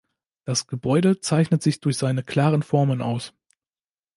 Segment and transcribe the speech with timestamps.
[0.45, 3.35] Das Gebäude zeichnet sich durch seine klaren Formen aus.